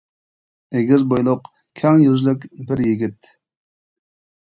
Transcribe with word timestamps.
ئېگىر 0.79 1.03
بويلۇق، 1.11 1.51
كەڭ 1.83 2.03
يۈزلۈك 2.07 2.51
بىر 2.73 2.85
يىگىت. 2.89 3.35